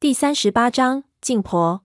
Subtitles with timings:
[0.00, 1.82] 第三十八章，静婆。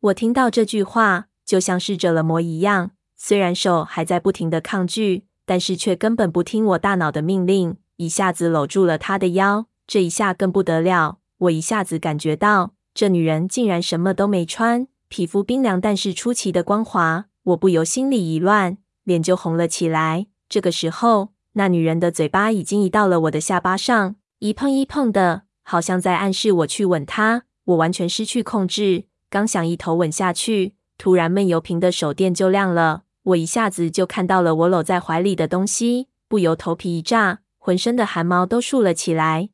[0.00, 2.90] 我听到这句话，就像是着了魔一样。
[3.16, 9.66] 虽然手还在不停的抗拒，但是却根本不听我大脑的命令，一下子搂住了她的腰。
[9.86, 17.26] 这一下更不得了，我一下子感觉到，这女人竟然什么都没穿，皮肤冰凉，但是出奇的光滑。
[17.44, 20.26] 我不由心里一乱，脸就红了起来。
[20.48, 25.42] 这个时候，那女人的嘴巴已经移到了我的下巴上，一碰一碰的。
[25.70, 39.50] 好像在暗示我去吻他，我完全失去控制，刚想一头吻下去，突然闷油瓶的手电就亮了，我一下子就看到了我搂在怀里的东西，不由头皮一炸，浑身的汗毛都竖了起来。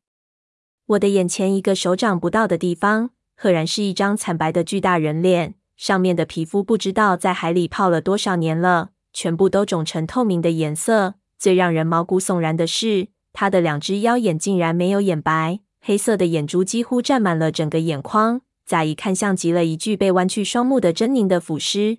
[0.87, 11.15] 我的眼前一个手掌不到的地方，赫然是一张惨白的巨大人脸，上面的皮肤不知道在海里泡了多少年了，全部都肿成透明的颜色。
[11.37, 15.59] 最让人毛骨悚然的是，他的两只妖眼竟然没有眼白。
[15.87, 21.99] 黑色的眼珠几乎占满了整个眼眶，乍一看像极了一具被弯曲双目的狰狞的腐尸。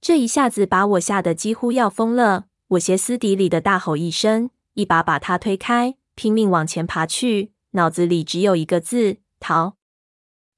[0.00, 9.76] 这一下子把我吓得几乎要疯了，我歇斯底里的大吼一声，一把把他推开，拼命往前爬去，脑子里只有一个字：逃。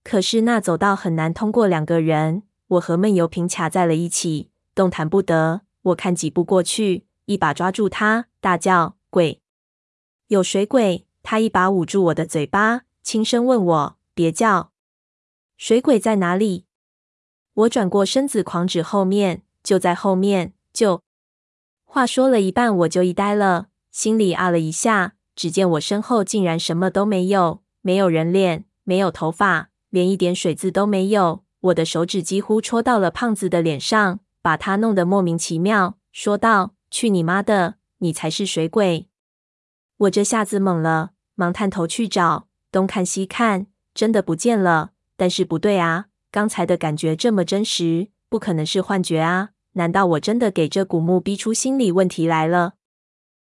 [0.04, 5.62] 可是那走道很难通过两个人，我和闷油瓶卡在了一起，动弹不得。
[5.82, 9.40] 我看几步过去，一把抓住他，大叫：“鬼！
[10.28, 14.72] 有水鬼！”他一把捂住我的嘴巴，轻声问我：“别叫，
[15.56, 16.64] 水鬼在哪里？”
[17.54, 20.54] 我转过身子，狂指后面，就在后面。
[20.72, 21.02] 就
[21.84, 25.14] 话说了一半，我就一呆了，心里啊了一下。
[25.34, 31.44] 只见我身后竟然什么都没有，没有人脸，没有头发，连一点水渍都没有。
[31.60, 39.07] 我的手指几乎戳到了胖子的脸上，把他弄得莫名其妙，说道：“去你妈的，你才是水鬼！”
[39.98, 41.10] 我这下子懵了。
[41.34, 44.90] 忙探头去找，东看西看，真的不见了。
[45.16, 49.50] 但是不对啊，刚才的感觉这么真实，不可能是幻觉啊！
[49.72, 52.74] 难道我真的给这古墓逼出心理问题来了？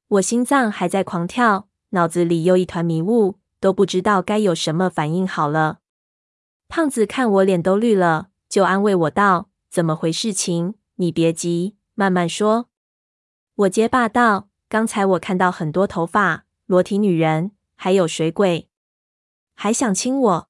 [0.06, 5.78] 我心脏还在狂跳，脑子里又一团迷雾，都不知道该有什么反应好了。
[6.68, 10.74] 胖子看我脸都绿了，就安慰我道：“怎么回事情？
[10.96, 12.68] 你别急，慢慢说。”
[13.56, 18.68] 我结巴道：“刚才我看到很多头发，裸体女人。”还有水鬼，
[19.54, 20.48] 还想亲我？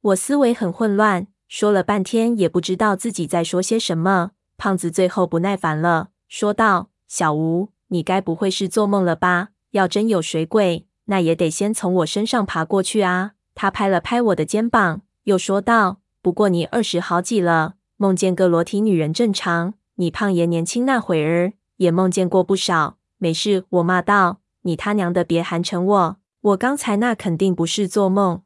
[0.00, 4.30] 我思维很混乱，说了半天也不知道自己在说些什么。
[4.56, 9.48] 胖子最后不耐烦了，说道：“小吴，你该不会是做梦了吧？
[9.72, 19.74] 要真有水鬼，那也得先从我身上爬过去啊。”他拍了拍我的肩膀，又说道：“不过你二十好几了，梦见个裸体女人正常。
[19.96, 22.98] 你胖爷年轻那会儿也梦见过不少。
[23.24, 28.42] 没事。”我骂道：“你他娘的别寒碜我！”我刚才那肯定不是做梦，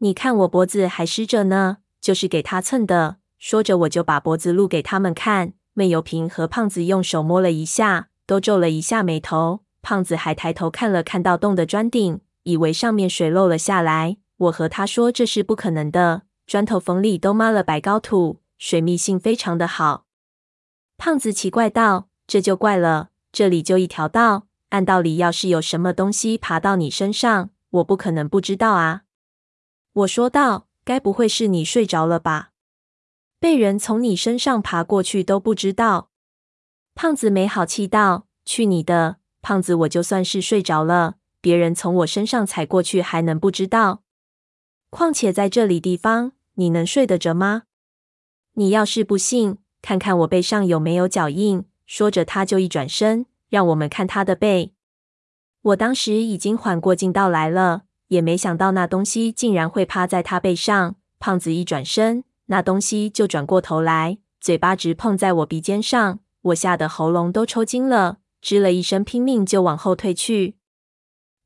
[0.00, 3.16] 你看我脖子还湿着呢，就是给他蹭的。
[3.38, 5.54] 说着，我就把脖子露给他们看。
[5.72, 9.60] 闷油瓶和胖子用手摸了一下，都皱了一下眉头。
[9.80, 14.18] 胖子还抬头看了看到洞的砖顶，以为上面水漏了下来。
[14.36, 20.04] 我和他说这是不可能的，砖头缝里都抹了白膏土，水密性非常的好。
[20.98, 29.02] 胖子奇怪道：“这就怪了，这里就一条道。”按道理，要是有什么东西爬到你身上，我不可能不知道啊。
[29.92, 32.52] 我说道：“该不会是你睡着了吧？
[33.38, 36.08] 被人从你身上爬过去都不知道？”
[36.96, 39.18] 胖子没好气道：“去你的！
[39.42, 44.02] 胖子，我就算是睡着了，别人从我身上踩过去还能不知道？
[44.88, 47.64] 况且在这里地方，你能睡得着吗？
[48.54, 53.26] 你要是不信，看看我背上有没有脚印。”说着，他就一转身。
[53.48, 54.72] 让我们看他的背。
[55.62, 60.96] 我当时已经缓过劲道来了，也没想到那东西竟然会趴在他背上。
[61.20, 66.18] 胖子一转身，那东西就转过头来，嘴巴直碰在我鼻尖上。
[66.42, 70.56] 我吓得喉咙都抽筋了，吱了一声，拼命就往后退去。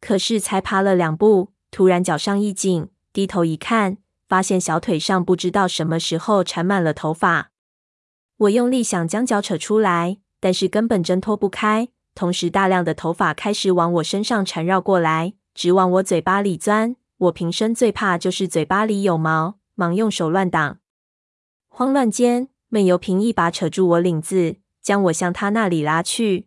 [0.01, 7.51] 可是才爬了两步，突然脚上一紧，低头一看，发现小腿上不知道什么时候缠满了头发。
[8.39, 10.17] 我用力想将脚扯出来。
[10.41, 16.97] 但是根本挣脱不开，同时大量的头发开始往我身上缠绕过来，直往我嘴巴里钻。
[17.19, 20.79] 我平生最怕就是嘴巴里有毛，忙用手乱挡。
[21.69, 26.47] 慌乱间，闷油瓶一把扯住我领子，将我向他那里拉去。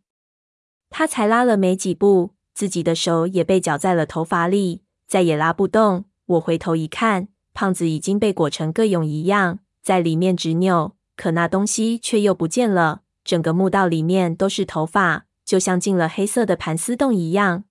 [0.90, 6.06] 他才拉了没几步，自己的手也被绞在了头发里，再也拉不动。
[6.26, 13.03] 我回头一看，胖子已经被裹成个蛹一样，在里面直扭，可那东西却又不见了。
[13.24, 17.64] 整个墓道里面都是头发，就像进了黑色的盘丝洞一样。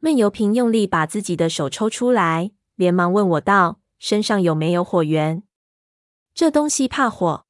[0.00, 5.42] 闷油瓶用力把自己的手抽出来，连忙问我道：“身上有没有火源？”
[6.34, 7.46] 这东西怕火。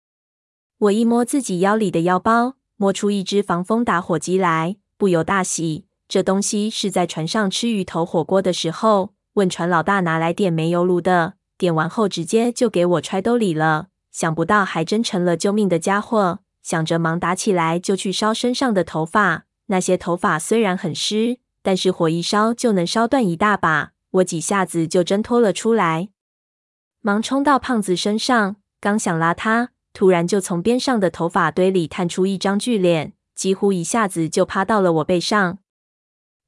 [0.78, 5.86] 我一摸自己腰里的腰包，摸出一支防风打火机来，不由大喜。
[6.06, 11.34] 这东西是在船上吃鱼头火锅的时候，问船老大拿来点煤油炉的。
[11.58, 13.88] 点完后，直接就给我揣兜里了。
[14.12, 16.40] 想不到还真成了救命的家伙。
[16.66, 19.44] 想着忙打起来，就去烧身上的头发。
[19.66, 23.92] 那些头发虽然很湿，但是火一烧就能烧断一大把。
[24.10, 26.08] 我几下子就挣脱了出来，
[27.02, 35.58] 忙冲到胖子身上，刚想拉他，突然就从边上的头发堆里探出一张巨脸，几乎一下子就趴到了我背上。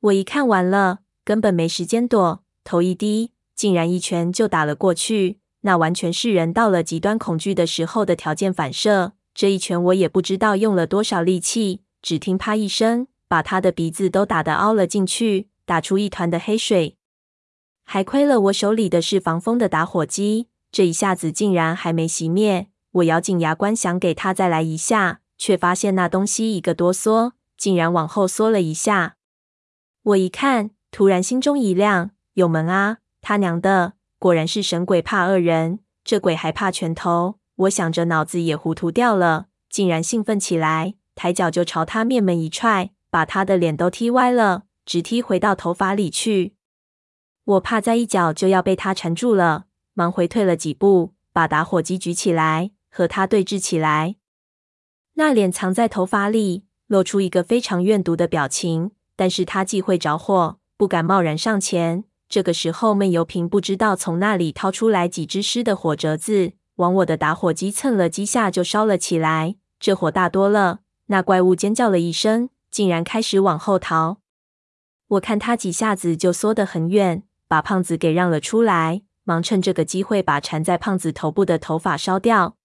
[0.01, 5.39] 我一看完了，根本没时间躲，头一低，竟然一拳就打了过去。
[5.61, 9.13] 那完全是人到了极端恐惧的时候的条件反射。
[9.39, 16.97] 这一拳我也不知道用了多少力气，只听啪一声，把他的鼻子都打得凹了进去，打出一团的黑水。
[17.85, 22.67] 还亏了我手里的是防风的打火机，这一下子竟然还没熄灭。
[22.91, 29.15] 我咬紧牙关想给他再来一下，却发现那东西一个哆嗦，竟然往后缩了一下。
[30.03, 32.99] 我一看，突然心中一亮，有门啊！
[33.21, 37.37] 他娘的，果然是神鬼怕恶人，这鬼还怕拳头。
[37.59, 46.55] 我想着，脑子也糊涂掉了，竟然兴奋起来，抬脚就朝他面门一踹，把他的脸都踢歪了，直踢回到头发里去。
[47.45, 49.65] 我怕再一脚就要被他缠住了，
[49.95, 54.15] 忙回退了几步，把打火机举起来，和他对峙起来。
[55.15, 62.05] 那脸藏在头发里，露出一个非常怨毒的表情，但是他忌讳着火，不敢贸然上前。
[62.29, 69.55] 这个时候，闷油瓶不知道从哪里掏出来几支湿的火折子，往我的打火机蹭了几下就烧了起来。
[69.79, 74.19] 这火大多了，那怪物尖叫了一声，竟然开始往后逃。
[75.09, 77.23] 我看他几下子就缩得很远。
[77.47, 82.57] 把胖子给让了出来，忙趁这个机会把缠在胖子头部的头发烧掉。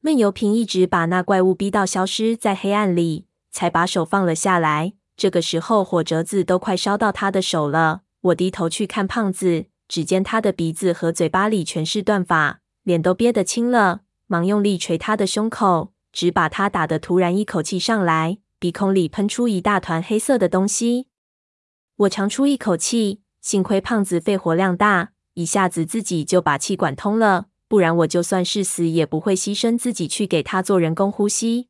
[0.00, 4.92] 闷油瓶一直把那怪物逼到消失在黑暗里，才把手放了下来。
[5.16, 8.02] 这个时候火折子都快烧到他的手了。
[8.20, 21.08] 我低头去看胖子，只见他的鼻子和嘴巴里全是断发，脸都憋得青了，忙用力捶他的胸口，只把他打得突然一口气上来，鼻孔里喷出一大团黑色的东西。
[21.96, 23.20] 我长出一口气。
[23.40, 31.68] 幸亏胖子肺活量大，一下子自己就把气管通了，不然我就算是死也不会牺牲自己去给他做人工呼吸。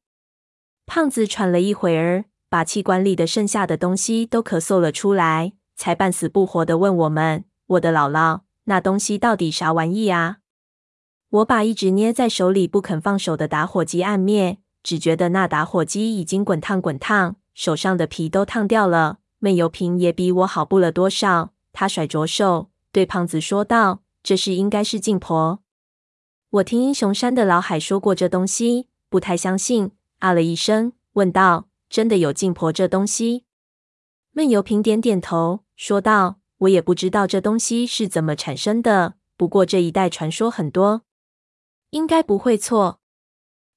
[0.87, 10.37] 胖子喘了一会儿，把气管里的剩下的东西都咳嗽了出来，才半死不活地问我们：“我的姥姥，那东西到底啥玩意啊？”
[11.35, 19.19] 我把一直捏在手里不肯放手的打火机按灭，只觉得那打火机已经滚烫滚烫，手上的皮都烫掉了。
[19.41, 21.51] 闷油瓶也比我好不了多少。
[21.73, 25.59] 他甩着手，对胖子说道：“这事应该是净婆。
[26.51, 29.91] 我听英雄山的老海说过这东西，不太相信，
[30.21, 33.45] 啊了一声，问道：‘真的有净婆这东西？’
[34.31, 41.03] 闷油瓶点点头，说道：‘我也不知道这东西是怎么产生的，不过这一代传说很多，
[41.95, 42.99] 应该不会错。’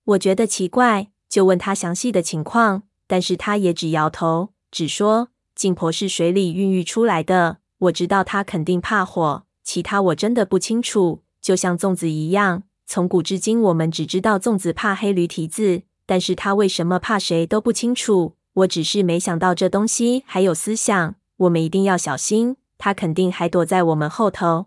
[0.03, 11.21] 我觉得奇怪，就问他详细的情况，但是他也只摇头，只说净婆是水里孕育出来的。”我知道他肯定怕火，其他我真的不清楚。
[11.39, 18.33] 就像粽子一样，从古至今我们只知道粽子怕黑驴蹄子，但是他为什么怕谁都不清楚。
[18.53, 22.57] 我只是没想到这东西还有思想，我们一定要小心。
[22.79, 24.65] 他肯定还躲在我们后头。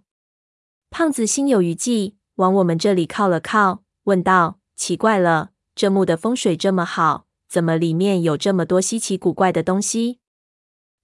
[0.89, 10.21] 胖子心有余悸，往我们这里靠了靠，问道：“奇怪了，这墓的风水这么好，怎么里面有这么多稀奇古怪的东西？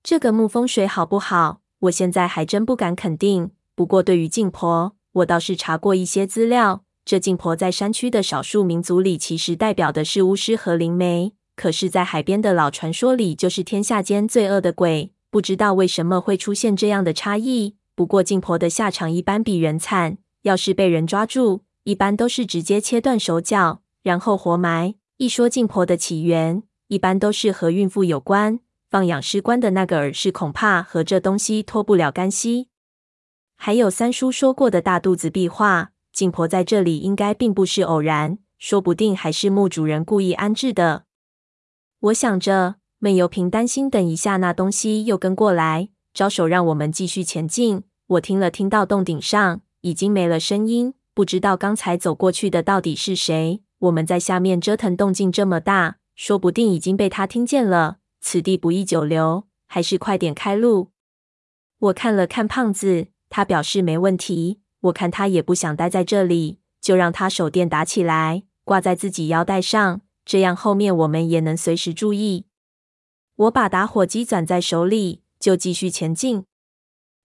[0.03, 6.85] 这个墓风水好不好？”我现在还真不敢肯定，不过对于净婆，我倒是查过一些资料。
[7.05, 15.13] 这净婆在山区的少数民族里，其实代表的是巫师和灵媒；可是，在海边的老传说里，就是天下间最恶的鬼。
[15.31, 17.77] 不知道为什么会出现这样的差异。
[17.95, 20.17] 不过，净婆的下场一般比人惨，
[20.47, 24.95] 要是被人抓住，一般都是直接切断手脚，然后活埋。
[25.17, 28.61] 一说净婆的起源，一般都是和孕妇有关。
[28.89, 32.69] 放养尸棺的那个耳饰，恐怕和这东西脱不了干系。
[33.57, 41.07] 还有三叔说过的大肚子壁画，净婆在这里应该并不是偶然，说不定还是墓主人故意安置的。
[41.99, 47.83] 我想着，闷油瓶担心等一下那东西又跟过来，招手让我们继续前进。
[48.07, 53.63] 我听了，听到洞顶上已经没了声音，不知道刚才走过去的到底是谁。
[53.79, 57.99] 我们在下面折腾，动静这么大，说不定已经被他听见了。
[58.21, 60.91] 此地不宜久留，还是快点开路。
[61.79, 64.61] 我看了看胖子，他表示没问题。
[64.81, 72.47] 我看他也不想待在这里，就让他手电打起来，挂在自己腰带上，这样后面我们也能随时注意。
[73.37, 76.45] 我把打火机攥在手里，就继续前进。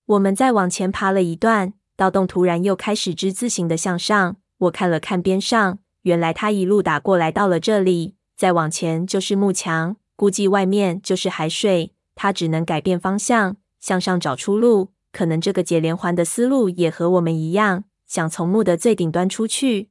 [0.06, 4.38] 我们再往前爬了一段，盗洞突然又开始之字形的向上。
[4.60, 8.16] 我看了看边上，原来他一路打过来到了这里。
[8.36, 11.94] 再往前就是幕墙，估计外面就是海水。
[12.16, 14.90] 他只能改变方向，向上找出路。
[15.12, 19.90] 可能这个解连环的思路也和我们一样，想从墓的最顶端出去。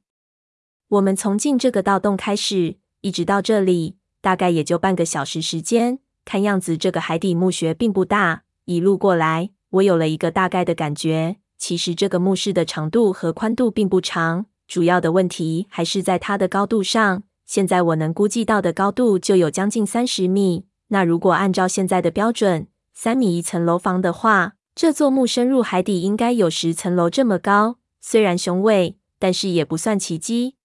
[0.87, 5.99] 我们从进这个盗洞开始，一直到这里，大概也就半个小时时间。
[6.23, 8.43] 看样子这个海底墓穴并不大。
[8.65, 11.37] 一路过来，我有了一个大概的感觉。
[11.61, 17.21] 其实这个墓室的长度和宽度并不长，主要的问题还是在它的高度上。
[17.45, 20.65] 现在我能估计到的高度就有将近三十米。
[20.87, 22.65] 那如果按照现在的标准，
[22.95, 27.77] 三米一层楼房的话，这座墓深入海底应该有十层楼这么高。
[27.99, 30.55] 虽然雄伟，但是也不算奇迹。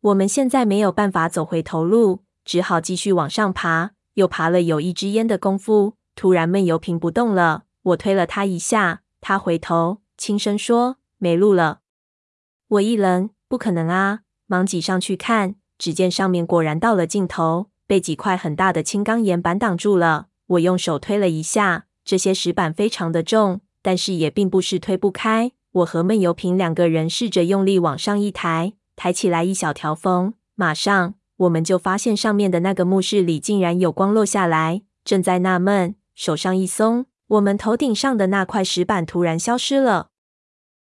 [0.00, 3.92] 我们现在没有办法走回头路，只好继续往上爬。
[4.14, 7.62] 又爬了有一支烟的功夫，突然闷油瓶不动了。
[7.82, 11.80] 我推了他一下，他回头轻声说：“没路了。”
[12.68, 20.26] 我一愣：“不可能啊！”忙挤上去看，只见上面果然到了尽头，被几块很大的青钢岩板挡住了。
[20.48, 25.52] 我用手推了一下，这些石板非常的重，但是也并不是推不开。
[25.70, 31.14] 我和闷油瓶两个人试着用力往上一抬，抬起来一小条缝，马上。
[31.36, 40.08] 我们就发现上面的那个墓室里竟然有光落下来，正在纳闷，手上一松，我们头顶上的那块石板突然消失了。